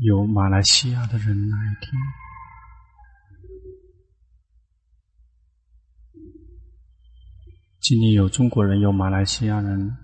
[0.00, 1.90] 有马来西亚的人来听。
[7.80, 9.94] 今天有中国人，有马来西亚人，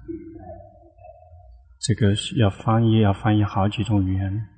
[1.79, 4.49] 这个要翻译，要翻译好几种语言，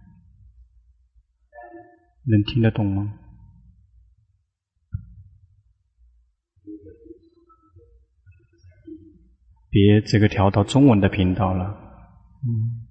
[2.24, 3.16] 能听得懂吗？
[9.70, 11.64] 别这个调到中文的频道了，
[12.44, 12.81] 嗯。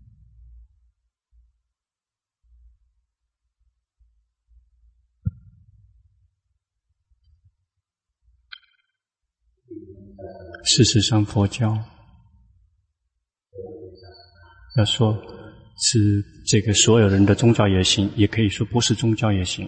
[10.64, 11.78] 事实上，佛教
[14.78, 15.14] 要说
[15.78, 19.68] 是这个所有人的宗教也行，也可以说不是宗教也行。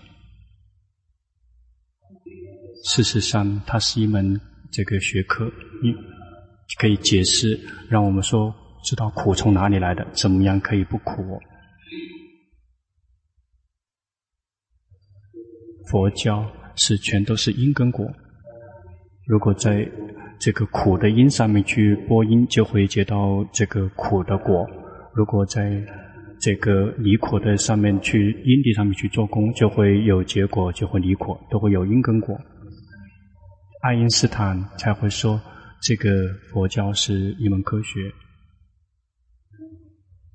[2.86, 4.40] 事实上，它是一门
[4.72, 5.46] 这个学科，
[5.82, 5.94] 你
[6.80, 11.14] 可以解释，让我们说知道苦从哪里来的，怎么样可以不苦。
[15.90, 18.06] 佛教是全都是因跟果，
[19.28, 19.90] 如果在
[20.40, 24.66] 这个苦的因上面去播因，就会结到这个苦的果；
[25.14, 25.82] 如果在
[26.42, 32.38] 这个离苦的上面去因地上面去做功，就会有结果，就会离苦，都会有因跟果。
[33.82, 35.40] 爱因斯坦才会说，
[35.82, 38.12] 这个佛教是一门科学，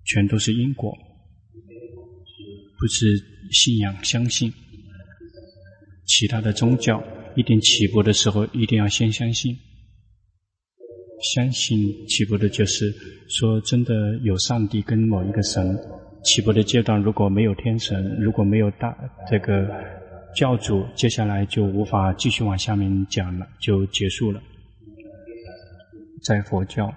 [0.04, 0.96] 全都是因果，
[2.78, 3.06] 不是
[3.50, 4.50] 信仰相信。
[6.06, 7.02] 其他的宗教
[7.36, 9.54] 一定起步的时候，一定要先相信。
[11.20, 12.94] 相信起步的就是
[13.28, 15.78] 说，真的有上帝跟某一个神。
[16.24, 18.96] 起步的阶段如果没有天神，如果没有大
[19.30, 19.68] 这个
[20.34, 24.40] 教主，接下来就无法继续往下面讲了，就结束了。
[26.24, 26.92] 在佛教，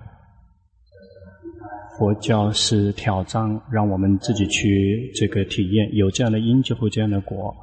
[1.98, 7.56] 佛教是挑战，让我们自己去这个体验，有这样的因就会这样的果，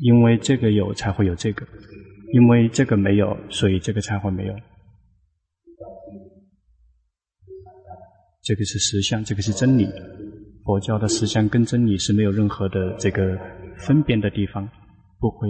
[0.00, 1.66] 因为这个有才会有这个，
[2.32, 4.54] 因为这个没有，所以这个才会没有。
[8.46, 9.88] 这个是实相，这个是真理。
[10.64, 13.36] 佛教的实相跟真理是没有任何的这个
[13.76, 14.68] 分辨的地方，
[15.18, 15.48] 不会，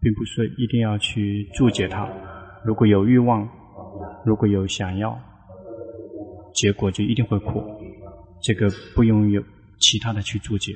[0.00, 2.08] 并不是一定要去注解它。
[2.64, 3.48] 如果有欲望，
[4.26, 5.16] 如果有想要，
[6.52, 7.62] 结果就一定会苦。
[8.42, 9.40] 这个不用有
[9.78, 10.72] 其他的去注解，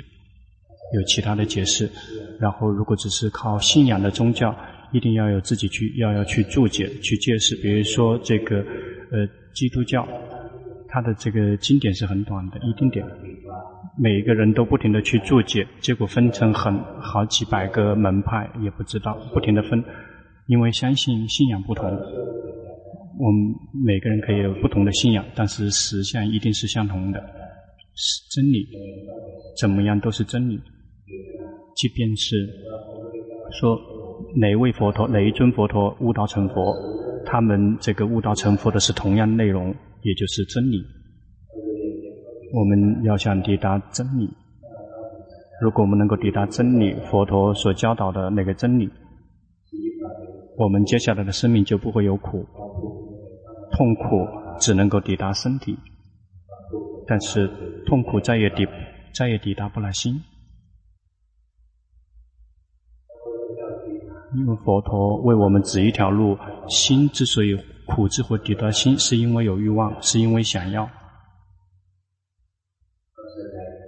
[0.95, 1.91] 有其他的解释。
[2.39, 4.55] 然后，如果只是靠信仰的宗教，
[4.93, 7.57] 一定要有自己去要要去注解、去解释。
[7.57, 8.59] 比如说这个，
[9.11, 9.29] 呃。
[9.57, 10.07] 基督教，
[10.87, 13.03] 它的这个经典是很短的，一丁点，
[13.99, 19.83] 每一个人都不停的去注解，结果分成很好几百个门派，也不知道，不停的分，
[20.47, 21.89] 因为相信信仰不同，
[23.19, 27.19] 我们每个人可以有不同的信仰，但是实相一定是相同的，
[27.95, 28.69] 是真理，
[29.59, 30.61] 怎么样都是真理，
[31.75, 32.47] 即便是
[33.59, 33.81] 说
[34.35, 36.96] 哪位佛陀，哪一尊佛陀悟道成佛。
[37.27, 40.83] 他们这个悟道成佛的是同样内容，也就是真理。
[42.55, 44.31] 我们要想抵达真理，
[45.61, 48.89] 如果我们能够抵达真理，佛陀所教导的那个真理，
[50.57, 52.47] 我们接下来的生命就不会有苦，
[53.73, 54.27] 痛苦
[54.61, 55.77] 只能够抵达身体，
[57.07, 57.51] 但是
[57.87, 58.67] 痛苦再也抵
[59.13, 60.23] 再也抵达不了心。
[64.35, 66.37] 因为佛陀为我们指一条路，
[66.69, 67.57] 心之所以
[67.87, 70.89] 苦之会抵达心，是因为有欲望，是因为想要。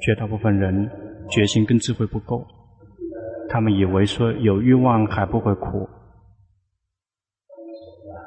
[0.00, 0.90] 绝大部分人
[1.30, 2.46] 决心跟智慧不够，
[3.48, 5.88] 他们以为说有欲望还不会苦，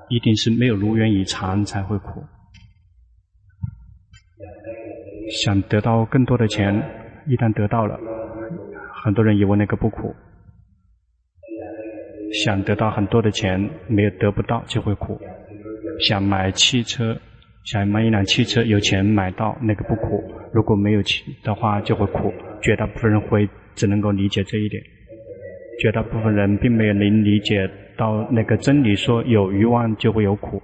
[0.10, 2.24] 一定是没有如愿以偿才会苦。
[5.32, 6.76] 想得到更多的钱，
[7.26, 7.98] 一旦得到了，
[9.04, 10.14] 很多人以为那个不苦。
[12.34, 15.20] 想得到很多的钱，没有得不到就会苦；
[16.00, 17.18] 想买汽车，
[17.66, 20.24] 想买一辆汽车，有钱买到那个不苦；
[20.54, 22.34] 如果没有钱的话就会苦。
[22.62, 24.82] 绝大部分人会只能够理解这一点，
[25.82, 30.62] 绝大部分人并没有能理解到那个真理，说有欲望就会有苦。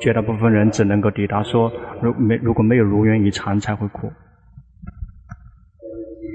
[0.00, 4.12] 绝大部分人只能够抵达说，如没如果没有如愿以偿才会苦。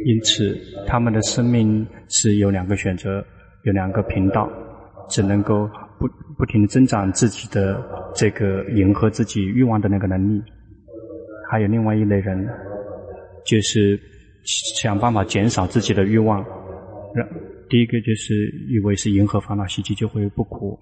[0.06, 0.58] 因此，
[0.88, 3.24] 他们的生命是有两个选择。
[3.70, 4.50] 有两个频道，
[5.10, 5.70] 只能够
[6.00, 6.08] 不
[6.38, 7.80] 不停地增长自己的
[8.16, 10.42] 这个迎合自己欲望的那个能力。
[11.52, 12.48] 还有另外一类人，
[13.46, 14.00] 就是
[14.74, 16.44] 想办法减少自己的欲望。
[17.14, 17.28] 让
[17.70, 18.34] 第一个就是
[18.70, 20.80] 以为是迎合烦恼习气就会不苦。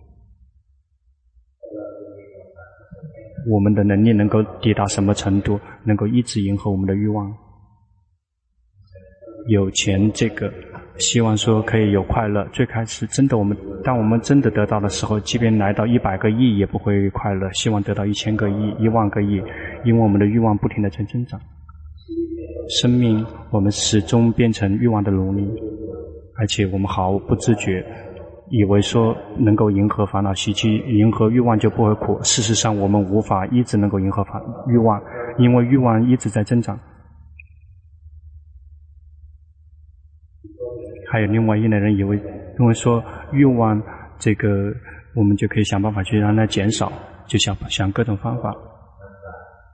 [3.50, 7.34] 我们的能力能够抵达什么程度，能够一直迎合我们的欲望。
[9.50, 10.51] 有钱这个，
[10.99, 12.44] 希望说可以有快乐。
[12.51, 17.49] 最开始真的，我们当我们真的得到的时候，即便来到一百个亿也不会快乐。
[17.53, 19.41] 希望得到一千个亿、一万个亿，
[19.85, 21.39] 因为我们的欲望不停的在增长。
[22.81, 25.47] 生命，我们始终变成欲望的奴隶，
[26.38, 27.85] 而且我们毫不自觉，
[28.50, 32.19] 以为说能够迎合烦恼习气、迎合欲望就不会苦。
[32.23, 35.01] 事实上，我们无法一直能够迎合烦欲望，
[35.38, 36.77] 因为欲望一直在增长。
[41.09, 42.18] 还有另外一类人以为，
[42.57, 43.81] 认为说欲望
[44.19, 44.74] 这个，
[45.15, 46.92] 我们就可以想办法去让它减少，
[47.25, 48.54] 就想想各种方法。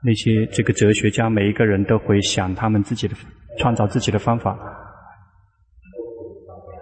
[0.06, 3.16] 那些这个哲学家，每一个人都会想他们自己的
[3.58, 4.58] 创造自己的方法，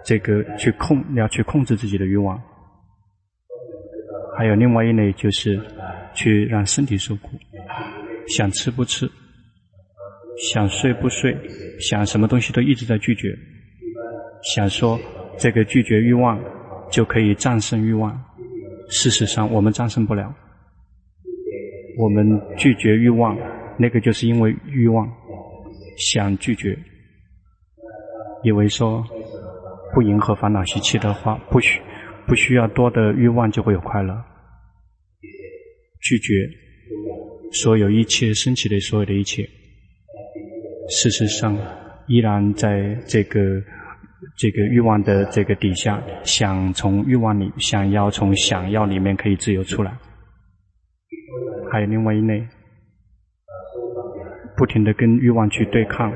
[0.04, 2.40] 这个去控要去控制自己的欲望。
[4.36, 5.60] 还有另外一类就是
[6.14, 7.28] 去让身体受苦，
[8.26, 9.08] 想吃不吃，
[10.50, 11.36] 想睡不睡，
[11.78, 13.28] 想什么东西都一直在拒绝，
[14.42, 14.98] 想说
[15.38, 16.40] 这个拒绝欲望
[16.90, 18.12] 就可以战胜欲望，
[18.88, 20.34] 事实上我们战胜不了。
[21.98, 22.24] 我们
[22.56, 23.36] 拒绝欲望，
[23.78, 25.06] 那个就是因为欲望
[25.96, 26.76] 想拒绝，
[28.42, 29.04] 以为说
[29.94, 31.80] 不迎合烦恼习气的话，不需
[32.26, 34.14] 不需要多的欲望就会有快乐。
[36.00, 36.32] 拒绝
[37.52, 39.48] 所有一切升起的所有的一切，
[40.88, 41.56] 事实上
[42.08, 43.40] 依然在这个
[44.36, 49.92] 这个欲望的这个底下，想从欲望里想要从想要里面可以自由出来。
[51.70, 52.46] 还有另外一类，
[54.56, 56.12] 不停的跟欲望去对抗，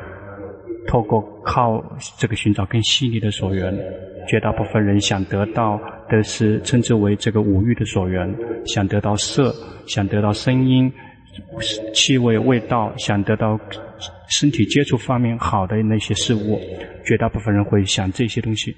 [0.87, 1.83] 透过靠
[2.19, 3.75] 这个寻找更细腻的所缘，
[4.29, 8.33] 绝大部分人想得到的是称之为这个五欲的所缘，
[8.67, 9.53] 想得到色，
[9.87, 10.93] 想得到声音、
[11.95, 13.59] 气味、味道，想得到
[14.29, 16.61] 身体接触方面好的那些事物，
[17.05, 18.75] 绝大部分人会想这些东西，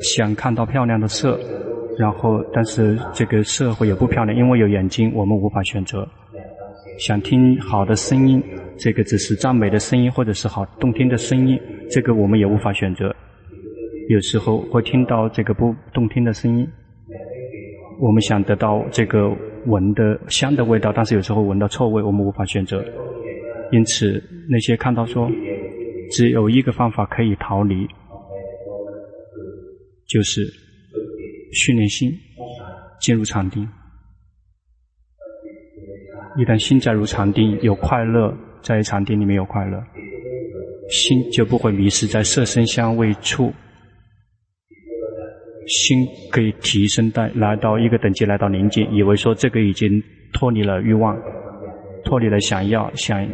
[0.00, 1.38] 想看到漂亮的色。
[1.96, 6.04] 然后，但是这个色会也不漂亮，因为有眼睛，我们无法选择。
[6.98, 8.42] 想听好的声音，
[8.76, 11.56] 这个只是赞美的声音，或者是好动听的声音，
[11.88, 13.14] 这个我们也无法选择。
[14.08, 16.68] 有时候会听到这个不动听的声音，
[17.98, 19.28] 我们想得到这个
[19.66, 22.84] 闻的香的味道，但是有时候闻到臭味，我们无法选择。
[23.72, 25.30] 因此，那些看到说
[26.10, 27.86] 只有一个方法可以逃离，
[30.06, 30.42] 就是。
[31.56, 32.10] 训练心，
[33.00, 33.62] 进入禅定。
[36.36, 39.80] 一旦心在入禅定，有快乐，在禅定里面有快乐，
[40.90, 43.52] 心就不会迷失在色声香味触。
[45.66, 50.02] 心可以提升到来到一个等级，来到宁静，以为说这个已经
[50.32, 51.16] 脱离了欲望，
[52.04, 53.26] 脱离了想要想，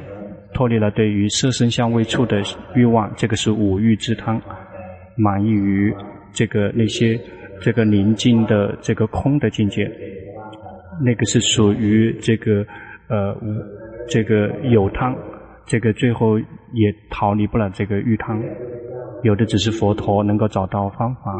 [0.54, 2.42] 脱离了对于色声香味触的
[2.74, 4.40] 欲望，这个是五欲之贪，
[5.16, 5.94] 满意于
[6.32, 7.20] 这个那些。
[7.62, 9.84] 这个宁静的这个空的境界，
[11.04, 12.64] 那个是属于这个
[13.06, 13.36] 呃
[14.08, 15.14] 这个有贪，
[15.66, 18.42] 这个最后也逃离不了这个欲贪。
[19.24, 21.36] 有的只是佛陀能够找到方法，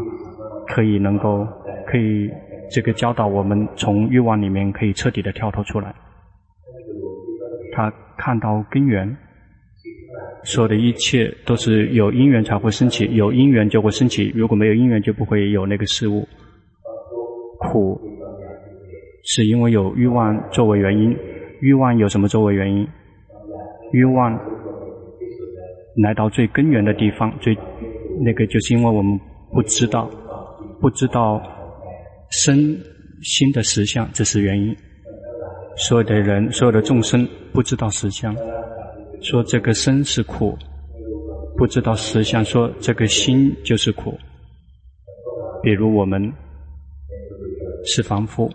[0.75, 1.46] 可以能够
[1.87, 2.31] 可以
[2.70, 5.94] 这个教导我们从欲望里面可以彻底的跳脱出来。
[7.73, 9.16] 他看到根源。
[10.42, 14.33] 所有的一切都是有因缘才会升起，有因缘就会升起。
[14.35, 16.26] 如果没有因缘，就不会有那个事物。
[17.59, 18.00] 苦
[19.23, 21.14] 是因为有欲望作为原因。
[21.61, 22.88] 欲望有什么作为原因？
[23.92, 24.33] 欲望
[26.02, 27.56] 来到最根源的地方，最
[28.25, 29.21] 那个就是因为我们
[29.52, 30.11] 不知道，
[30.80, 31.42] 不知道
[32.30, 32.76] 身
[33.22, 34.75] 心的实相，这是原因。
[35.76, 38.34] 所有的人，所有的众生不知道实相。
[39.20, 40.56] 说这个身是苦，
[41.56, 42.44] 不知道实相。
[42.44, 44.18] 说这个心就是苦。
[45.62, 46.32] 比如我们
[47.84, 48.50] 是凡夫，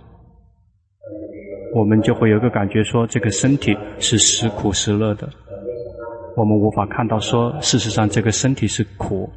[1.76, 5.30] 我们就会有个感觉，说这个身体是时苦时乐的。
[6.36, 9.30] 我们无法看到说，事实上这个身体是苦。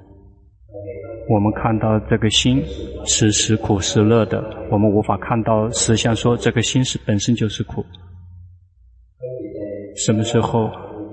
[1.28, 2.64] 我们看到这个心
[3.04, 7.84] 是时苦时乐的，我们无法看到实相，说这个心是本身就是苦。
[9.96, 10.70] 什么时候？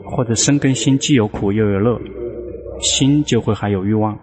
[0.08, 2.00] 或者生跟心既有苦又有乐，
[2.80, 4.16] 心就会还有欲望，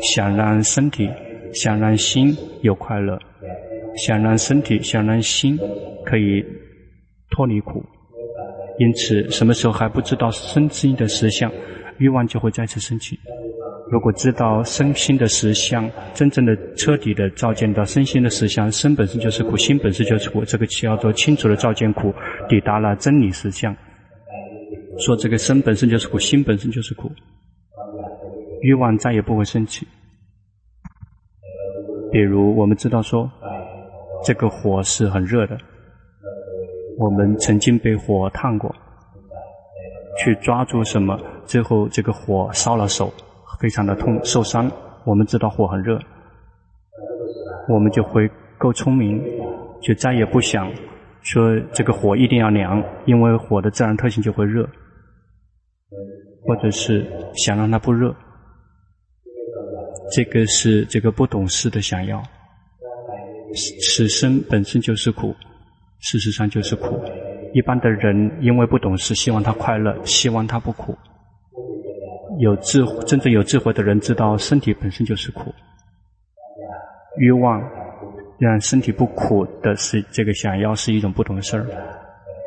[0.00, 1.10] 想让身体、
[1.52, 3.18] 想让心有快乐，
[3.96, 5.58] 想让身体、想让心
[6.06, 6.40] 可以
[7.32, 7.84] 脱离苦。
[8.78, 11.52] 因此，什么时候还不知道身心的实相，
[11.98, 13.18] 欲望就会再次升起。
[13.90, 22.12] 如果知道身心的实相，真正的彻底的照见到身心的实相，身本身就是苦，心本身就是苦，这个叫做清楚的照见苦，
[22.48, 23.74] 抵达了真理实相。
[24.98, 27.10] 说这个身本身就是苦，心本身就是苦，
[28.60, 29.86] 欲望再也不会升起。
[32.12, 33.30] 比如我们知道说，
[34.22, 35.56] 这个火是很热的，
[36.98, 38.74] 我们曾经被火烫过，
[40.18, 43.10] 去抓住什么，最后这个火烧了手。
[43.60, 44.70] 非常的痛，受伤。
[45.04, 45.98] 我们知道火很热，
[47.68, 49.22] 我们就会够聪明，
[49.80, 50.70] 就再也不想
[51.22, 54.68] 说这个火一定要凉，因为火的自然特性就会热，
[56.42, 58.14] 或者是想让它不热。
[60.12, 62.22] 这个是这个不懂事的想要，
[63.82, 65.34] 此生本身就是苦，
[66.00, 67.00] 事实上就是苦。
[67.54, 70.94] 一般的人因为不懂事，希望他快乐，希望他不苦。
[72.38, 75.52] 有智真正有智慧的人知道，身体本身就是苦。
[77.18, 77.60] 欲望
[78.38, 81.66] 让身体不苦的是这个想要是一种不懂事儿，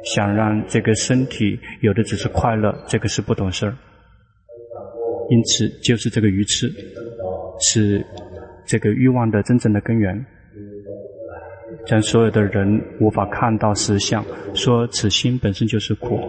[0.05, 3.75] 想让这个身体有的只是快乐，这个是不懂事儿。
[5.29, 6.71] 因此，就是这个愚痴，
[7.59, 8.05] 是
[8.65, 10.25] 这个欲望的真正的根源。
[11.85, 16.19] 将所有的人无法看到实相，说此心本身就是苦，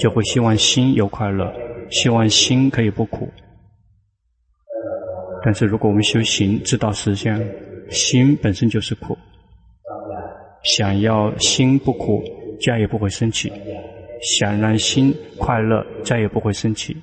[0.00, 1.52] 就会希望心有快乐。
[1.94, 3.28] 希望心可以不苦，
[5.44, 7.40] 但是如果我们修行知道实相，
[7.88, 9.16] 心本身就是苦，
[10.64, 12.20] 想要心不苦，
[12.60, 13.48] 再也不会生起；
[14.20, 16.96] 想让心快乐，再也不会生起。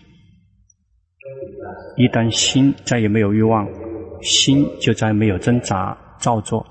[1.96, 3.66] 一旦心再也没有欲望，
[4.22, 6.68] 心就再没有挣扎造作，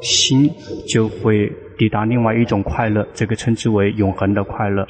[0.00, 0.50] 心
[0.88, 4.88] 就会抵达另外一种快乐，这个称之为永恒的快乐。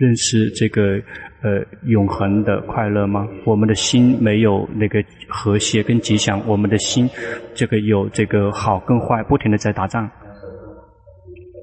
[0.00, 0.94] 认识这个
[1.42, 3.28] 呃永恒的快乐吗？
[3.44, 7.06] 我们的心没有那个和谐跟吉祥，我们的心
[7.54, 10.10] 这个有这个好跟坏，不停的在打仗。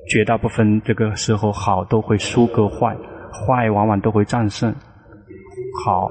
[0.07, 2.95] 绝大部分这个时候好都会输给坏，
[3.31, 4.71] 坏往往都会战胜
[5.83, 6.07] 好。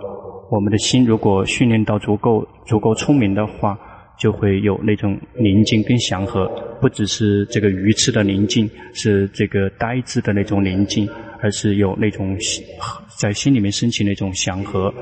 [0.50, 3.78] 我们的心如果训练到足够足够聪明的话，
[4.18, 6.48] 就会有那种宁静跟祥和，
[6.80, 11.08] 不只是这个愚痴的宁静，是这个呆滞的那种宁静。
[11.46, 12.36] 而是有那种
[13.20, 14.92] 在心里面升起那种祥和，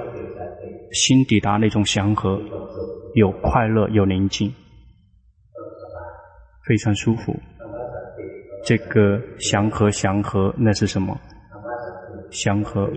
[0.93, 2.39] 心抵达那种祥和，
[3.15, 4.53] 有快乐，有宁静，
[6.69, 7.35] 非常舒服。
[8.63, 11.19] 这个祥和，祥和，那是什么？
[12.31, 12.93] 祥和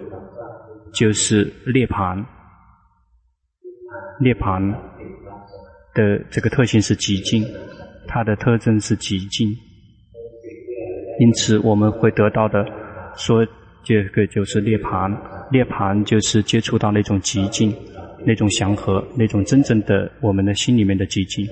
[0.93, 2.21] 就是涅槃。
[4.19, 4.59] 涅槃
[5.93, 7.45] 的这个特性是寂静，
[8.09, 9.47] 它的特征是寂静，
[11.21, 12.65] 因此我们会得到的。
[13.17, 13.45] 说
[13.83, 15.09] 这个就是涅槃，
[15.51, 17.75] 涅槃就是接触到那种寂静，
[18.25, 21.45] 那种祥和，那种真正的我们的心里面的寂静。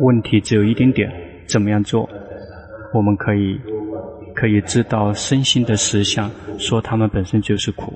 [0.00, 1.08] 问题只有一点点，
[1.46, 2.08] 怎么样做？
[2.92, 3.60] 我们可以
[4.34, 7.92] 可以知道身心的实相，说他们本身就是苦。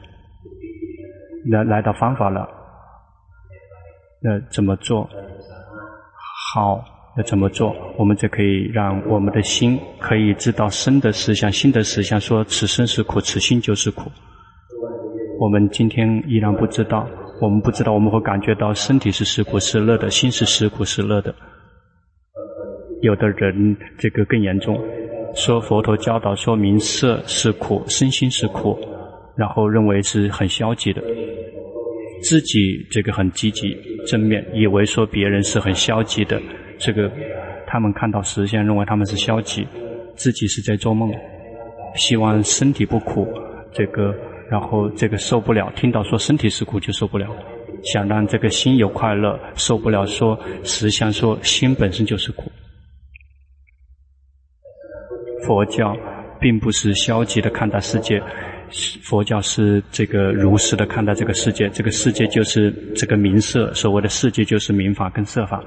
[1.51, 2.49] 来来到方法了，
[4.21, 5.09] 那怎么做？
[6.55, 6.83] 好，
[7.17, 7.75] 要怎么做？
[7.99, 14.11] 我们就可以让我们的心可以知道生的实相，心的实相，说此生是苦，此心就是苦。
[15.39, 17.07] 我们今天依然不知道，
[17.41, 21.35] 我们不知道，我们会感觉到身体是实苦实乐的，心是实苦实乐的。
[23.03, 24.83] 有的人这个更严重，
[25.35, 28.79] 说佛陀教导说名色是苦，身心是苦，
[29.37, 31.03] 然后认为是很消极的。
[32.23, 36.41] 自己这个很积极正面，以为说别人是很消极的，
[36.79, 37.11] 这个
[37.67, 39.67] 他们看到实相，认为他们是消极，
[40.15, 41.13] 自己是在做梦，
[41.95, 43.29] 希望身体不苦，
[43.73, 44.15] 这个
[44.51, 47.29] 然后这个受不了，听到说身体是苦就受不了，
[47.83, 52.51] 想让这个心有快乐，受不了说实相，说心本身就是苦。
[55.45, 55.97] 佛教
[56.41, 58.21] 并不是消极的看待世界。
[59.03, 65.63] 佛教是这个如实的看待这个世界，这个世界就是这个名色，所谓的世界就是名法跟色法，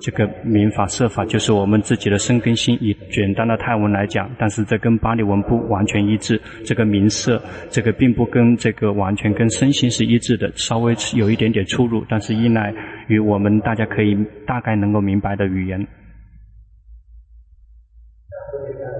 [0.00, 2.76] 这个名法色法就是我们自己的身根心。
[2.80, 6.40] 以简单的泰文来讲，但是这跟巴利文不完全一致。
[6.64, 12.74] 这个名色，这个并不跟这个完全跟身心是一致的，稍微有一点点出入，但是依赖
[13.08, 15.86] 于我们大家可以大概能够明白的语言。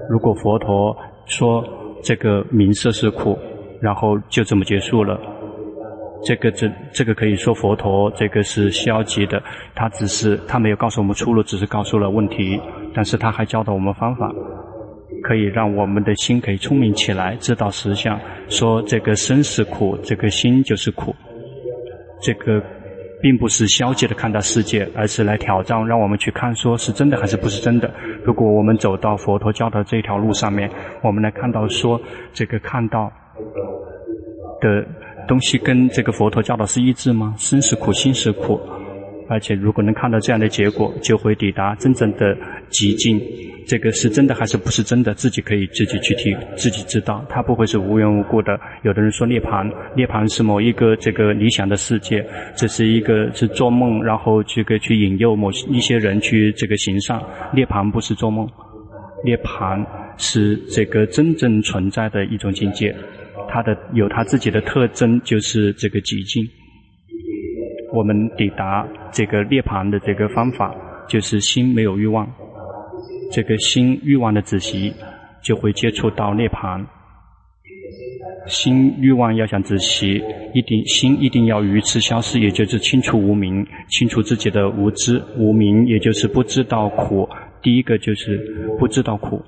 [0.09, 1.82] 如果佛陀说。
[2.03, 3.39] 这个名色是苦，
[3.81, 5.19] 然后就这么结束了。
[6.25, 9.41] 这个这这个可以说佛陀这个是消极的，
[9.75, 12.59] 他只是他没有告诉我们出路，只是告诉了问题，
[12.93, 14.31] 但是他还教导我们方法，
[15.23, 18.17] 可以让我们的心可以聪明起来，知道实相，
[18.47, 21.13] 说这个身是苦，这个心就是苦，
[22.21, 22.63] 这个
[23.23, 27.89] 并不是消极的看待世界，而是来挑战，让我们去看说是真的还是不是真的。
[28.23, 30.69] 如果我们走到佛陀教的这条路上面，
[31.01, 31.99] 我们来看到说
[32.33, 33.11] 这个看到
[34.61, 34.85] 的。
[35.25, 37.33] 东西跟这个佛陀教导是一致吗？
[37.37, 38.59] 身是苦，心是苦，
[39.33, 42.37] 而且如果能看到这样的结果，就会抵达真正的
[42.69, 43.19] 极境。
[43.65, 45.11] 这个是真的还是不是真的？
[45.15, 48.59] 自己可以自己去提，自己知道，它不会是无缘无故的。
[48.83, 52.23] 有的人说涅槃，涅槃是某一个这个理想的世界，
[52.55, 57.19] 这是一个是做梦，然后这个去引诱某一些人去这个行善。
[57.55, 58.47] 涅槃不是做梦，
[59.25, 59.83] 涅槃
[60.17, 62.95] 是这个真正存在的一种境界。
[63.49, 66.47] 它的有它自己的特征，就是这个极境。
[67.93, 70.73] 我们抵达这个涅槃的这个方法，
[71.07, 72.27] 就是心没有欲望。
[73.31, 74.91] 这个心欲望的止息，
[75.43, 76.83] 就会接触到涅槃。
[78.47, 80.21] 心欲望要想止息，
[80.53, 87.29] 一定心一定要鱼刺消失，也就是清除无明，清除自己的无知无明，也就是不知道苦。
[87.61, 88.37] 第一个就是
[88.79, 89.41] 不知道苦，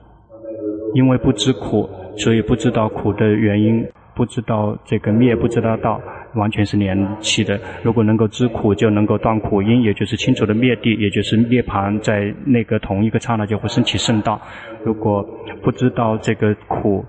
[0.94, 1.90] 因为不知苦。
[2.18, 3.86] 所以不知道苦的原因，
[4.16, 6.00] 不知道这个灭，不知道道，
[6.36, 7.60] 完全是连系的。
[7.84, 14.42] 如果能够知苦，就能够断苦因，也就是清楚的灭地，也就是涅槃，在那个同一个刹那就会升起圣道。
[14.84, 15.25] 如果
[15.63, 17.04] 不知道这个苦，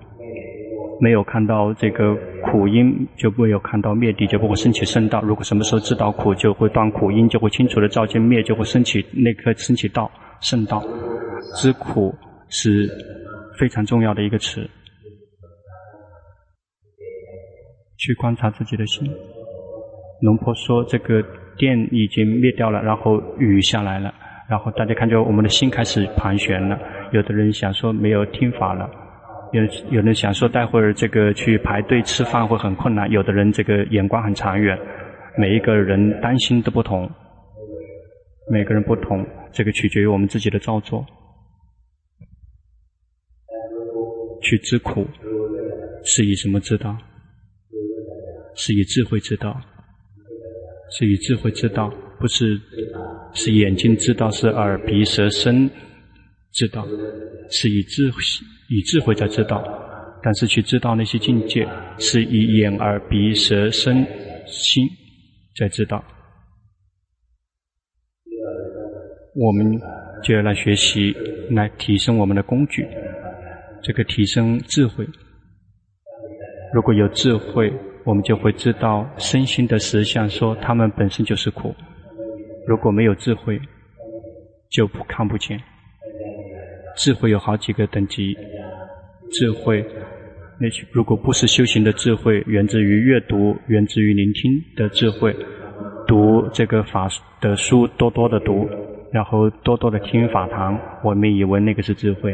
[1.00, 5.21] 没有看到这个苦因，就没有看到灭地，就不会升起圣道。
[5.23, 10.83] 如果什么时候知道苦，就会断苦因，就会清楚的照见灭，就会升起那颗升起道圣道。
[11.56, 12.14] 知苦
[12.49, 12.88] 是
[13.59, 14.68] 非常重要的一个词。
[17.96, 19.10] 去观察自己的心。
[20.22, 21.22] 龙婆说：“这个
[21.58, 24.14] 电已经灭掉了，然后雨下来了，
[24.48, 26.78] 然后大家看见我们的心开始盘旋了。
[27.12, 28.90] 有的人想说没有听法了，
[29.52, 33.10] 有有人想说待会儿这个去排队吃饭会很困难。
[33.10, 34.78] 有的人这个眼光很长远，
[35.37, 37.11] 每一个人担心都不同，
[38.50, 41.04] 每个人不同，这个取决于我们自己的造作。
[44.42, 45.06] 去知苦，
[46.04, 46.96] 是以什么知道？”
[48.57, 49.61] 是以智慧知道，
[50.99, 52.59] 是以智慧知道，不是
[53.35, 55.71] 是眼睛知道，是耳鼻舌身
[56.53, 56.87] 知道，
[57.51, 58.11] 是以智
[58.71, 59.62] 以智慧在知道，
[60.23, 64.07] 但是去知道那些境界，是以眼耳鼻舌身
[64.47, 64.88] 心
[65.55, 66.03] 在知道。
[69.35, 69.79] 我们
[70.25, 71.14] 就要来学习，
[71.51, 72.88] 来提升我们的工具，
[73.83, 75.07] 这个提升智慧。
[76.73, 77.71] 如果有智慧。
[78.07, 81.75] 我们就会知道身心的实相，说他们本身就是苦。
[82.64, 83.61] 如果没有智慧，
[84.71, 85.61] 就不看不见。
[86.97, 88.33] 智慧有好几个等级，
[89.33, 89.85] 智慧
[90.61, 95.35] 那些如果不是修行的智慧，源自于阅读、源自于聆听的智慧，
[96.07, 97.09] 读这个法
[97.40, 98.69] 的书，多多的读，
[99.12, 102.33] 然后多多的听法堂，我们以为那个是智慧，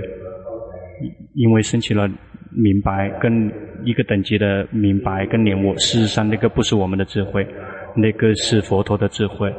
[1.35, 2.07] 因为升起了。
[2.55, 3.51] 明白跟
[3.85, 7.47] 一个等级的明白跟领悟，事实上那个不是我们的智慧，
[7.97, 9.53] 那个是佛陀的智慧，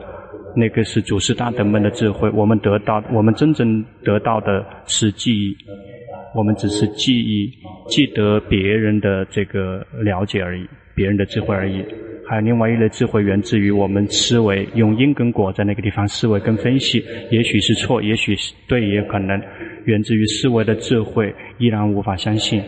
[0.56, 2.30] 那个是祖师大德们的智慧。
[2.32, 5.58] 我们得到，我们真正得到的是记忆，
[6.36, 7.52] 我们只是记忆，
[7.88, 11.84] 记得别人的这个了解而已，别人的智慧而已。
[12.26, 19.40] 还有另外一类智慧，源自于我们思维，用因跟果在那个地方思维跟分析，也许是错，也许是对，也可能
[19.86, 22.62] 源自于思维的智慧，依然无法相信。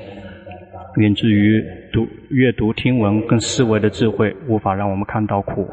[0.97, 5.67] 源自于读阅读听闻跟思维的智慧，无法让我们看到苦。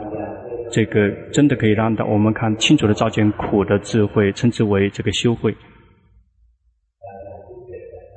[0.70, 5.55] 这个真的可以让到我们看清楚的照见苦的智慧，称之为这个修慧。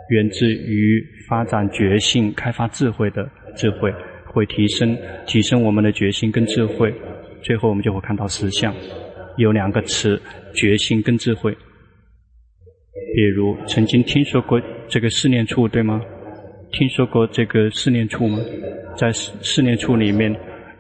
[0.10, 3.94] 源自于发展觉性、开发智慧的智慧，
[4.26, 6.94] 会提升提升我们的觉性跟智慧。
[7.42, 8.74] 最后我们就会看到实相。
[9.38, 10.22] 有两个词：
[10.54, 11.56] 觉性跟智慧。
[13.14, 16.02] 比如曾经听说过这个四念处，对吗？
[16.72, 18.40] 听说过这个四念处吗？
[18.98, 20.34] 在四四念处里面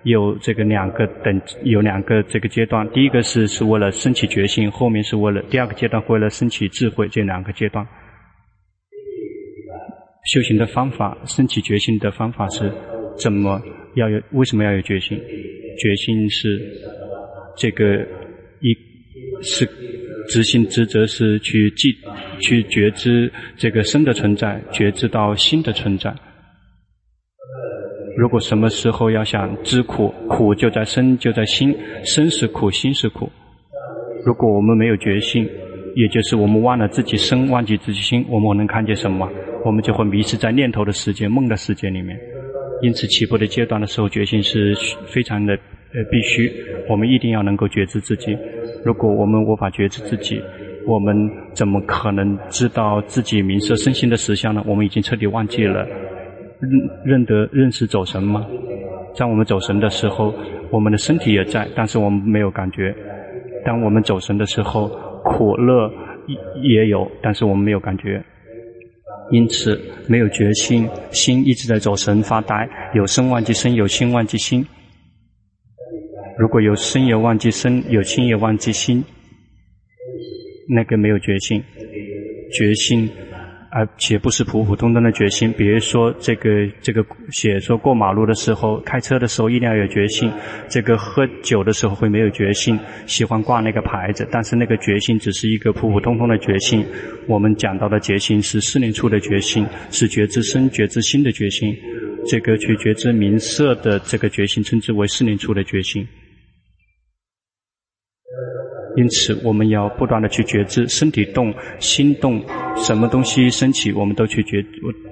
[0.04, 2.90] 有这个两个等，有两个这个阶段。
[2.92, 7.08] 第一个是是为了升起觉性，后面是为了第二个阶段为了升起智慧。
[7.10, 7.86] 这两个阶段
[10.34, 12.72] 修行的方法，升起觉性的方法是
[13.18, 13.62] 怎么
[13.96, 14.22] 要有？
[14.32, 15.18] 为什么要有决心？
[15.78, 16.62] 决心是
[17.58, 17.98] 这个
[18.62, 18.74] 一
[19.42, 19.70] 是。
[20.28, 21.96] 执行职责是去记、
[22.42, 26.14] 去觉知这个身的存在，觉知到心的存在。
[28.18, 33.30] 如果什么时候要想知苦，苦就在身，就在心，身是苦，心是苦。
[34.26, 35.48] 如果我们没有觉性，
[35.96, 39.30] 也就是我们忘了自己身，忘记自己心，我们能看见什么？
[39.66, 42.18] 我们就会迷失在念头的世界、梦的世界里面。
[42.82, 44.76] 因此，起步的阶段的时候，决心是
[45.08, 46.52] 非常的呃必须。
[46.90, 48.38] 我们一定要能够觉知自己。
[48.86, 50.40] 如果我们无法觉知自己，
[50.86, 54.64] 我们怎么可能知道自己名色身心的实相呢？
[54.68, 55.88] 我们已经彻底忘记了
[56.60, 56.72] 认
[57.04, 58.46] 认得认识走神吗？
[59.16, 60.32] 在我们走神的时候，
[60.70, 62.96] 我们的身体也在，但是我们没有感觉。
[63.66, 64.88] 当我们走神的时候，
[65.24, 65.92] 苦乐
[66.62, 68.24] 也有，但是我们没有感觉。
[69.32, 74.64] 因此，没有决心，心一直在走神发呆，有身忘记身，有心忘记心。
[76.38, 79.04] 如果有身也忘记身，有心也忘记心，
[80.68, 81.64] 那个没有决心，
[82.52, 83.10] 决心，
[83.72, 85.54] 而且不是普普通通的决心。
[85.54, 90.30] 比如说这个这个写说过马路的时候，开车的时候一定要有决心。
[90.68, 96.86] 这个喝酒的时候会没有决心，喜欢挂那个牌子，但是那个决心只是一个普普通通的决心。
[97.28, 101.74] 我们讲到的决心是四念处的决心，是觉知身、觉知心的决心。
[102.28, 106.06] 这个去觉知名色的这个决心，称之为四念处的决心。
[108.96, 112.44] 因此，我们要不断的去觉知身体动、心动，
[112.78, 114.64] 什么东西升起，我们都去觉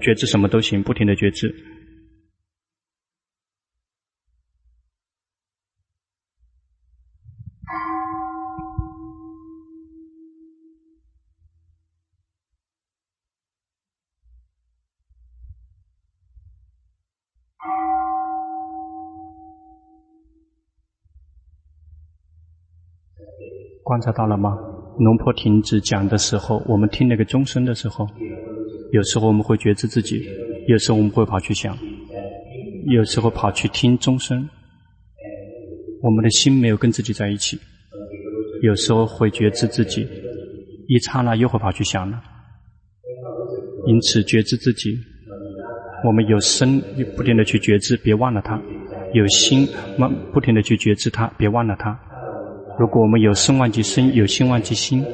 [0.01, 1.53] 觉知，什么都行，不停的觉知。
[23.93, 24.57] 观察到了吗？
[24.97, 28.07] 龙婆停止讲的时候，我们听那个钟声的时候，
[28.91, 30.27] 有时候我们会觉知自己，
[30.67, 31.77] 有时候我们会跑去想，
[32.87, 34.49] 有时候跑去听钟声，
[36.01, 37.59] 我们的心没有跟自己在一起。
[38.63, 40.07] 有时候会觉知自己，
[40.87, 42.19] 一刹那又会跑去想了。
[43.85, 44.97] 因此觉知自己，
[46.03, 46.81] 我们有身
[47.15, 48.57] 不停地去觉知，别忘了它；
[49.13, 49.67] 有心
[50.33, 51.99] 不停地去觉知它，别忘了它。
[52.79, 55.05] 如果我们有身忘记身，有心忘记心，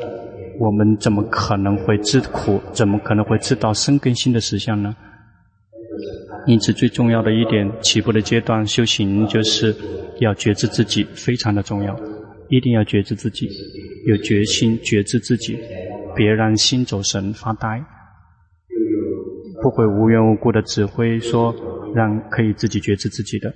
[0.59, 2.61] 我们怎么可能会知苦？
[2.71, 4.95] 怎么可能会知道身跟心的实相呢？
[6.47, 9.75] 因此，最重要的一点，起步的阶段修行就是
[10.19, 11.93] 要觉知自己，非常的重要，
[12.49, 13.47] 一定要觉知自己，
[14.07, 15.59] 有决心觉知自己，
[16.15, 17.83] 别让心走神发呆，
[19.61, 21.53] 不会无缘无故的指挥说
[21.93, 23.53] 让可以自己觉知自己的，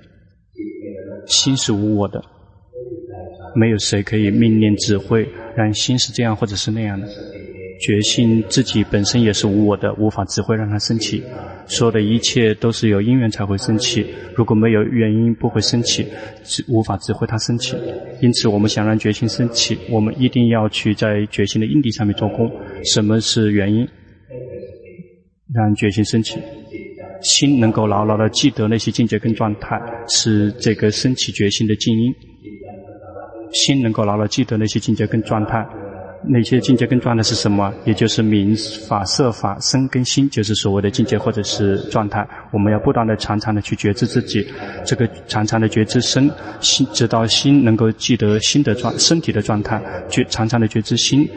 [1.25, 2.21] 心是无我的。
[3.55, 7.07] 没有谁可以命令指挥，让心是这样或者是那样的。
[7.79, 11.21] 觉性自己本身也是无我的，无法指挥让它升起。
[11.65, 16.05] 所有的一切都是有因缘才会升起，如果没有原因不会升起，
[16.69, 17.75] 无法指挥它升起。
[18.21, 22.49] 因此，我们想让觉性升起，我们一定要去在觉性的因地上面做功。
[22.85, 23.85] 什么是原因？
[25.53, 26.39] 让觉性升起，
[27.21, 32.13] 心能够牢牢的记得那些境界跟状态，是这个升起觉性的静因。
[33.53, 35.65] 心能够牢牢记得那些境界跟状态，
[36.25, 37.73] 那些境界跟状态是什么？
[37.85, 38.55] 也就是名
[38.87, 42.27] 法、色法、身跟心，就是所谓的境界或者是状态。
[42.51, 44.47] 我们要不断的、常常的去觉知自己，
[44.85, 51.29] 这个常常的觉知身心，直到心能够记得心的状身体的状态，觉常常的觉知心，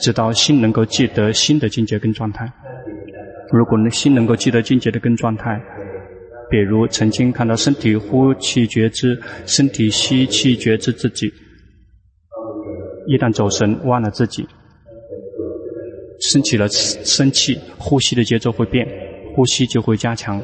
[0.00, 2.50] 直到心能够记得心的境界跟状态。
[3.50, 5.60] 如果心能够记得境界的跟状态，
[6.50, 11.32] 比如曾经看到身体呼气觉知，身体吸气觉知自己。
[13.06, 14.46] 一旦走神，忘了自己，
[16.20, 18.86] 升起了生气，呼吸的节奏会变，
[19.34, 20.40] 呼吸就会加强，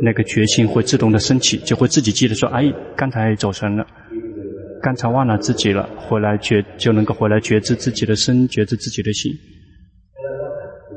[0.00, 3.84] 那个决心会自动的升起，就会自己记得说：“哎，刚才走神了，
[4.80, 9.32] 刚才忘了自己了。”回来觉就能够回来觉知自己的身，觉知自己的心。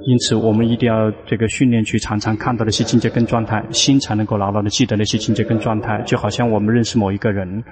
[0.07, 7.63] 因此，我们一定要这个训练去常常看到那些境界跟状态，心才能够牢牢的记得那些境界跟状态，就好像我们认识某一个人。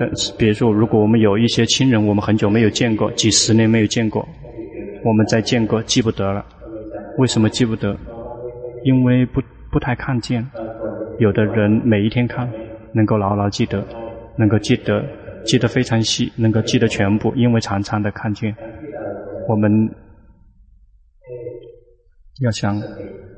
[0.00, 4.26] 但是，比如说，如果我们有一些亲人，我们很久没有见过，几十年没有见过，
[5.04, 6.46] 我们再见过，记不得了。
[7.18, 7.96] 为什么记不得？
[8.84, 10.46] 因为不不太看见。
[11.18, 12.48] 有的人每一天看，
[12.92, 13.84] 能够牢牢记得，
[14.36, 15.04] 能够记得，
[15.44, 18.54] 记得非常细，能够记得全部，因为常常的看见。
[19.48, 19.90] 我们
[22.40, 22.80] 要想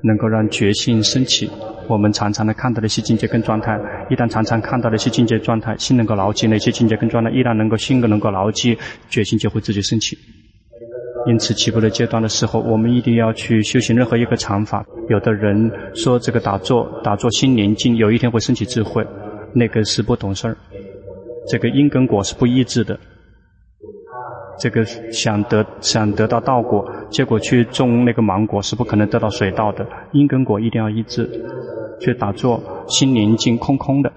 [0.03, 1.51] 能够让觉性升起。
[1.91, 3.77] 我们常常的看到的一些境界跟状态，
[4.09, 10.17] 一旦常常看到的一些境界状态，心能够牢记那些境界跟状态，一旦能够心能够牢记，决心就会自己升起。
[11.27, 14.87] 因此，起步的阶段的时候，我们一定要去修行任何一个禅法。
[15.09, 19.05] 有的人说这个打坐，打坐心宁静，有一天会升起智慧，
[19.53, 20.57] 那个是不懂事儿。
[21.49, 22.99] 这个因跟果是不一致的。
[24.59, 29.87] 这个想得想得到道果，结果去种那个芒果是不可能得到水稻的。
[30.13, 31.29] 因跟果一定要一致。
[32.01, 34.13] 去打坐，心宁静空空的，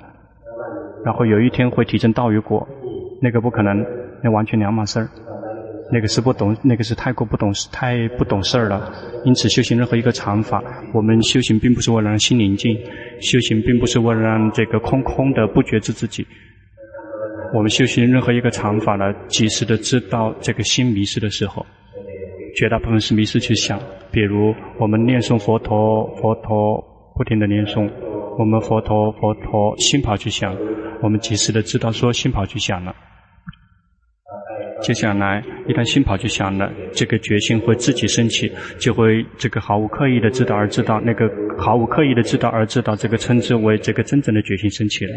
[1.06, 2.67] 然后有一天会体证道与果，
[3.22, 3.86] 那个不可能，
[4.24, 5.10] 那完全两码事儿。
[5.91, 8.91] 那个是不懂，那个是太过不懂，太不懂事儿了。
[9.26, 12.76] 因此，修行任何一个禅法，我们修行并不是为了让心宁静，
[13.22, 16.26] 修行并不是为了让这个空空的不觉知自己。
[17.54, 21.63] 我们修行任何一个禅法呢，及时的知道这个心迷失的时候，
[22.56, 23.80] 绝大部分是迷失去想。
[24.10, 26.84] 比如我们念诵佛陀，佛陀
[27.15, 27.89] 不停的念诵，
[28.38, 30.56] 我们佛陀佛陀心跑去想，
[31.02, 32.95] 我们及时的知道说心跑去想了。
[34.82, 45.13] 接下来，一旦心跑去想了，这个觉性会自己升起，就会这个毫无刻意的知道而知道，那个毫无刻意的知道而知道，这个称之为这个真正的觉性升起了。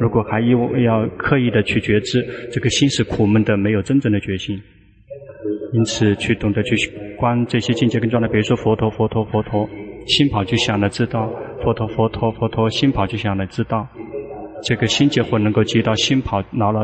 [0.00, 4.58] 如果还要要刻意的去觉知，这个心是苦闷的，没有真正的觉性。
[5.74, 6.74] 因此，去懂得去
[7.18, 9.68] 观这些境界跟状态，比如说佛陀佛陀佛陀，
[10.06, 11.30] 心跑去想了知道，
[11.62, 13.86] 佛陀佛陀佛陀，心跑去想了知道。
[14.62, 16.80] 这个心结会能够接到心跑，牢牢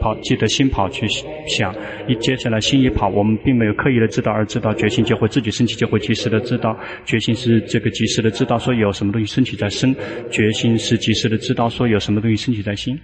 [0.00, 1.04] 跑，记得心跑去
[1.48, 1.74] 想。
[2.06, 6.76] 一接下来心一跑，我们并没有刻意的知道，而知道觉性就会自己升起，就会及时的知道。
[7.04, 9.92] 觉性是这个及时的知道，说有什么东西升起在身；
[10.30, 12.96] 觉性是及时的知道，说有什么东西升起在心。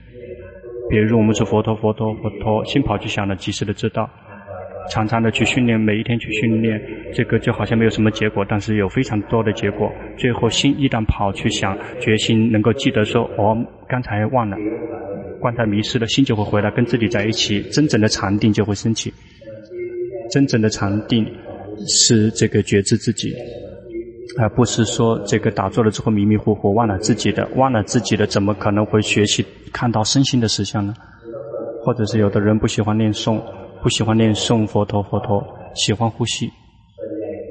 [0.88, 4.08] 比如我们说佛陀佛陀佛陀，心跑去想了，及时的知道。
[4.90, 6.80] 常常的去训练，每一天去训练，
[7.14, 9.90] 这个就好像没有什么结果，但是有非常多的结果。
[10.18, 13.56] 最后心一旦跑去想，决心能够记得说，哦，
[13.88, 14.56] 刚才忘了，
[15.40, 19.14] 刚才迷失了，心就会回来跟自己在一起，真正的禅定就会升起。
[20.30, 21.24] 真正的禅定
[21.86, 23.32] 是这个觉知自己，
[24.38, 30.92] 而不是说这个打坐了之后迷迷糊糊忘了自己的，忘了自己的，怎么可能会学习看到身心的实相呢？
[31.84, 33.40] 或者是有的人不喜欢念诵。
[33.82, 35.42] 不喜欢念诵佛陀，佛陀
[35.74, 36.50] 喜欢呼吸。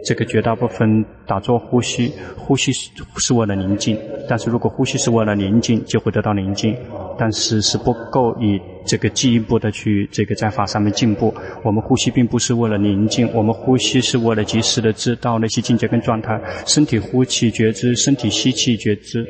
[0.05, 3.97] 这个绝大部分打坐呼吸，呼吸是是为了宁静。
[4.29, 6.75] 但是如果呼吸是为了宁静，就会得到宁静。
[7.17, 11.33] 但是是不够以这个进一步的去这个在法上面进步。
[11.63, 16.39] 我们呼吸并不是为了宁静，我们呼吸是为了及时的知道那些境界跟状态。
[16.65, 19.27] 身体呼气觉知，身体吸气觉知，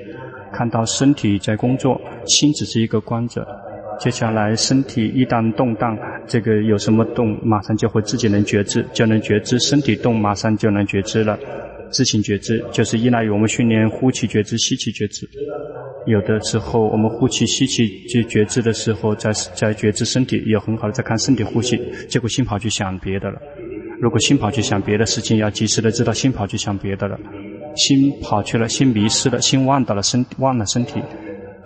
[0.54, 3.48] 看到身体在工作，心只是一个观者。
[4.00, 9.60] 接下来，身体一旦动荡，这个有什么动，马上就会自己能觉知，就能觉知。
[9.60, 11.38] 身体动，马上就能觉知了。
[11.92, 15.28] 自行觉知就是依赖于我们训练呼气觉知、吸气觉知。
[16.06, 23.42] 有的时候，我们呼气、吸气就觉知的时候，在在觉知身体，也很好的在看身体呼吸，结果心跑去想别的了。
[24.00, 27.20] 如果心跑去想别的事情，要及时的知道心跑去想别的了。
[27.76, 31.02] 心跑去了，心迷失了，心忘到了身，忘了身体。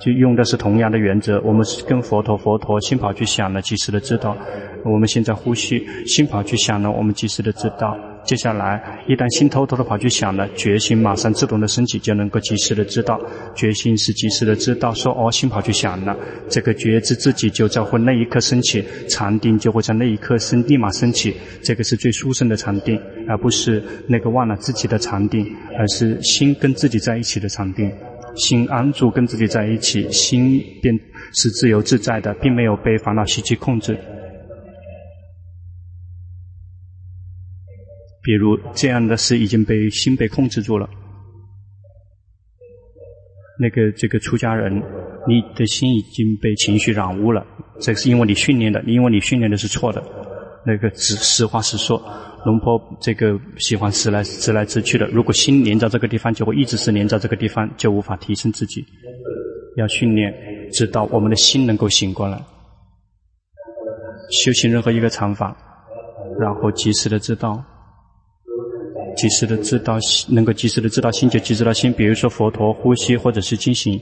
[0.04, 4.36] 就用的是同样的原则，我们是跟佛陀佛陀心跑去想了，及时的知道。
[4.84, 7.98] 我们现在呼吸，心跑去想了，我们及时的知道。
[8.26, 13.18] 接下来，一旦心偷偷的跑去想了，觉心马上自动的升起，就能够及时的知道。
[13.56, 16.14] 觉心是及时的知道，说哦，心跑去想了，
[16.50, 21.34] 这个觉知自己就在会那一刻升起，禅定就会在那一刻升，立马升起。
[21.62, 27.90] 这个是最殊胜的禅定，而不是那个忘了自己的禅定，而是心跟自己在一起的禅定。
[28.36, 30.94] 心安住，跟自己在一起，心便
[31.34, 33.98] 是自由自在的，并没有被烦恼习气控制。
[38.22, 40.90] 比如这样的事已经被心被控制住了。
[43.60, 44.82] 那个这个出家人，
[45.28, 47.46] 你的心已经被情绪染污了，
[47.80, 50.02] 这是因为你训练的，因为你训练的是错的。
[50.66, 52.02] 那个实实话实说。
[52.46, 58.86] 龙婆这个喜欢直来直来直去的，如果心连在这个地方，就会一直是连在这个地方，就无法提升自己。
[59.78, 60.34] 要训练，
[60.72, 62.40] 直到我们的心能够醒过来。
[64.32, 65.56] 修行任何一个禅法，
[66.40, 67.64] 然后及时的知道，
[69.16, 69.98] 及时的知道，
[70.30, 71.94] 能够及时的知道心就及时的心。
[71.94, 74.00] 比如说佛陀呼吸或者是进行，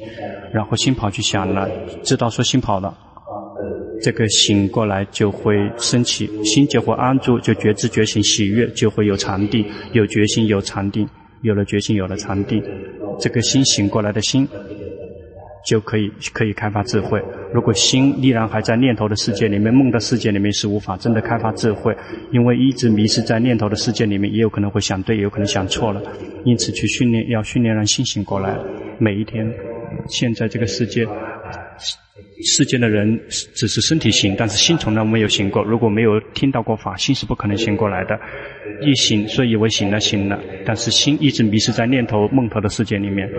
[0.51, 1.69] 然后心跑去想了，
[2.04, 2.97] 知道说心跑了。
[4.01, 11.07] 这个醒过来就会升起，心就会安住，就觉知觉醒喜悦，就会有禅定，有决心有禅定，
[11.41, 12.63] 有了决心有了禅定，
[13.19, 14.47] 这个心醒过来的心
[15.63, 17.21] 就可以可以开发智慧。
[17.53, 21.95] 如果心依然还在念头的世界里面，梦的世界里面是无法真的开发智慧，
[22.31, 26.01] 因为一直迷失在念头的世界里面，也有可能会想对，也有可能想错了。
[26.43, 28.57] 因此去训练，要训练让心醒过来，
[28.97, 29.47] 每一天，
[30.07, 31.07] 现在这个世界。
[32.43, 35.63] 世间的人只是身体醒，但是心从来没有醒过。
[35.63, 38.19] 如果没有听到过法，心是不可能醒过来的。
[38.81, 43.29] 一醒，所以以为醒了醒了，但是心一直迷失在念头、梦头的世界里面，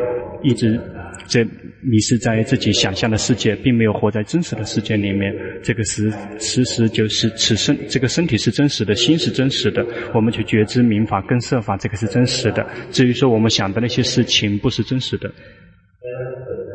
[0.42, 0.80] 一直
[1.26, 1.44] 在
[1.80, 5.32] 迷失在自己想象的世界，并没有活在真实的世界里面。
[5.62, 9.84] 这个是事实，就是此身这个身体是真实的，心是真实的。
[10.14, 12.66] 我们去觉知明法跟色法，这个是真实的。
[12.90, 15.30] 至于说我们想的那些事情，不是真实的。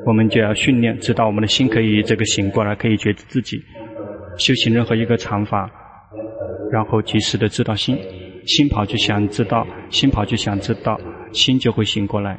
[0.07, 3.61] 我们就要训练，知道我们的心可以这个醒过来，可以觉知自己，
[4.37, 5.69] 修行任何一个禅法，
[6.71, 7.99] 然后及时的知道心，
[8.45, 10.97] 心跑去想知道，心跑去想知道，
[11.33, 12.37] 心就会醒过来，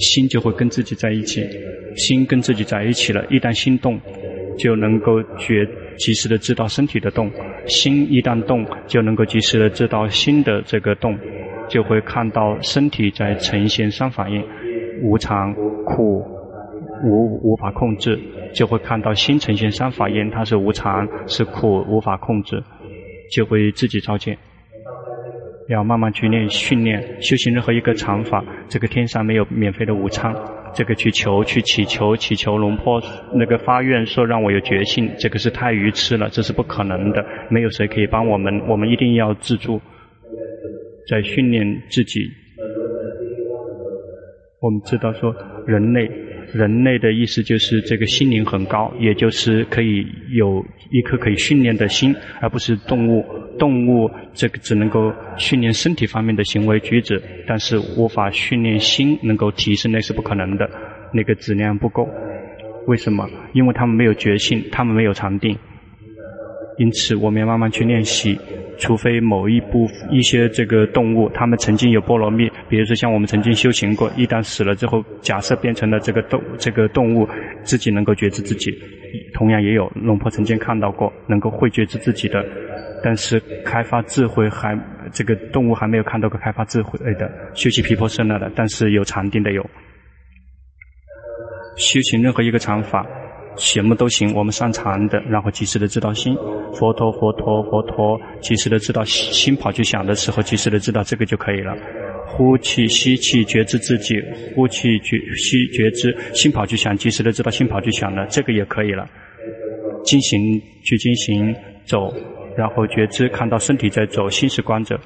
[0.00, 1.48] 心就会跟自己在一起，
[1.94, 3.96] 心跟自己在一起了，一旦心动，
[4.58, 5.64] 就能够觉
[5.96, 7.30] 及时的知道身体的动，
[7.66, 11.16] 心一旦动，就能够及时的知道心的这个动，
[11.68, 14.42] 就会看到身体在呈现三反应，
[15.04, 16.33] 无常、苦。
[17.02, 18.18] 无无法控制，
[18.54, 22.62] 就会看到心呈现三法印，它是无常，是苦，无法控制，
[23.30, 24.38] 就会自己照见。
[25.68, 30.34] 要慢慢去练训练，修行任何一个常法，这个天上没有免费的午餐。
[30.74, 33.00] 这个去求去祈求祈求龙婆
[33.32, 37.24] 那个发愿说让我有觉性，这个是太愚痴了，这是不可能的。
[37.48, 39.80] 没有谁可以帮我们，我们一定要自助，
[41.08, 42.28] 在训练自己。
[44.60, 45.34] 我们知道说
[45.66, 46.10] 人类。
[46.54, 53.24] 人类的意思就是这个心灵很高，也就是可以有一颗可以训练的心，而不是动物。
[53.56, 60.68] 动物这个只能够训练身体方面的行为举止，但是无法训练心能够提升，那是不可能的，
[61.12, 62.08] 那个质量不够。
[62.88, 63.28] 为什么？
[63.52, 65.56] 因为他们没有觉性，他们没有禅定。
[66.78, 68.36] 因此，我们要慢慢去练习。
[68.78, 77.28] 除非某一部一些这个动物，它们曾经有波罗蜜，比如说像我们曾经修行过，一旦死了之后，假设变成了这个动这个动物，
[77.62, 78.70] 自己能够觉知自己，
[79.32, 82.44] 同样也有龙婆曾经看到过能够会觉知自己的，
[83.02, 84.78] 但是开发智慧还
[85.12, 89.62] 这个动物还没有看到过开发智慧的修习毗婆舍那的，但是有禅定的有，
[91.76, 93.06] 修行任何一个禅法。
[93.56, 96.34] 什么都行，我们擅长的，然后及时的知道心，
[96.74, 101.76] 佛陀佛陀佛陀，及时的知道心跑去想的时候，及时的知道这个就可以了。
[102.26, 104.16] 呼气吸气觉知自己，
[104.54, 109.06] 呼气觉吸觉知心跑去想，及时的知道心跑去想了，这个也可以了。
[110.04, 111.54] 进行去进行
[111.86, 112.12] 走，
[112.56, 114.98] 然后觉知看到身体在走，心是观着，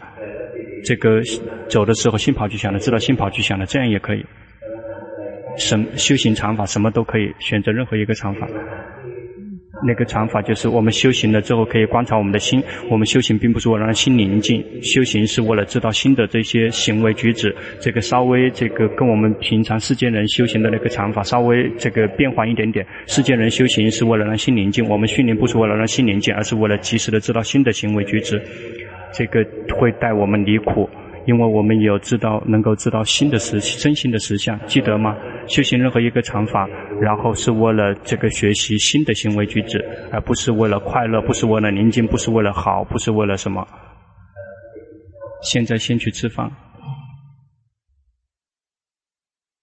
[0.85, 1.21] 这个
[1.69, 4.25] 走的时候心跑去想了，知道心跑去想了，这样也可以。
[5.59, 8.49] 什修行常法，什么都可以选择任何一个常法。
[9.87, 12.61] 那个常法就是我们修行了之后可以观察我们的心。
[12.91, 17.55] 我们修行并不是为了让心宁静，修行是为了知道心的这些行为举止。
[17.79, 22.85] 这个稍微这个跟我们平常世间人修行的那个常法稍微这个变化一点点。
[23.07, 28.43] 世间人修行是为了让心宁静，我们训练不是为了让心宁静，而是为了及时的知道心的行为举止。
[29.13, 29.47] 这个
[29.79, 30.91] 会带我们离苦。
[31.29, 35.15] 因为我们有知道，能够知道新的实真心的实相，记得吗？
[35.47, 36.67] 修行任何一个禅法，
[37.03, 43.63] 然后是为了这个学习新的行为举止，而不是为了快乐，不是为了宁静，不是为了好，不是为了什么。
[45.43, 46.51] 现在先去吃饭。